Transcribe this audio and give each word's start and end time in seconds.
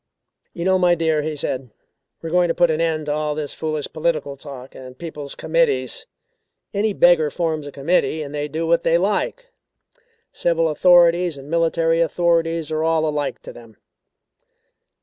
"You 0.55 0.65
know, 0.65 0.79
my 0.79 0.95
dear," 0.95 1.21
he 1.21 1.35
said; 1.35 1.69
"we 2.23 2.29
are 2.29 2.31
going 2.31 2.47
to 2.47 2.55
put 2.55 2.71
an 2.71 2.81
end 2.81 3.05
to 3.05 3.13
all 3.13 3.35
this 3.35 3.53
foolish 3.53 3.85
political 3.93 4.35
talk 4.35 4.73
and 4.73 4.97
people's 4.97 5.35
committees. 5.35 6.07
Any 6.73 6.91
beggar 6.91 7.29
forms 7.29 7.67
a 7.67 7.71
committee, 7.71 8.23
and 8.23 8.33
they 8.33 8.47
do 8.47 8.65
what 8.65 8.81
they 8.81 8.97
like. 8.97 9.51
Civil 10.31 10.69
authorities 10.69 11.37
and 11.37 11.51
military 11.51 12.01
authorities 12.01 12.71
are 12.71 12.83
all 12.83 13.05
alike 13.07 13.43
to 13.43 13.53
them." 13.53 13.77